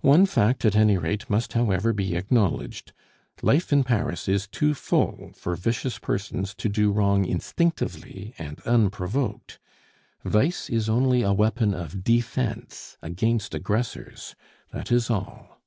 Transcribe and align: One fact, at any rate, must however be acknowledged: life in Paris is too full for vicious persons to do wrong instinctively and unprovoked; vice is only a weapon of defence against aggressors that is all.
One 0.00 0.26
fact, 0.26 0.64
at 0.64 0.74
any 0.74 0.98
rate, 0.98 1.30
must 1.30 1.52
however 1.52 1.92
be 1.92 2.16
acknowledged: 2.16 2.92
life 3.40 3.72
in 3.72 3.84
Paris 3.84 4.26
is 4.26 4.48
too 4.48 4.74
full 4.74 5.30
for 5.32 5.54
vicious 5.54 5.96
persons 6.00 6.56
to 6.56 6.68
do 6.68 6.90
wrong 6.90 7.24
instinctively 7.24 8.34
and 8.36 8.58
unprovoked; 8.62 9.60
vice 10.24 10.68
is 10.68 10.88
only 10.88 11.22
a 11.22 11.32
weapon 11.32 11.72
of 11.72 12.02
defence 12.02 12.98
against 13.00 13.54
aggressors 13.54 14.34
that 14.72 14.90
is 14.90 15.08
all. 15.08 15.62